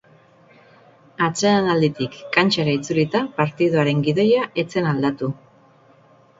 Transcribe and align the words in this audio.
Atsedenalditik 1.25 2.17
kantxara 2.39 2.75
itzulita 2.79 3.23
partidaren 3.37 4.03
gidoia 4.11 4.51
ez 4.65 4.69
zen 4.77 4.93
aldatu. 4.97 5.33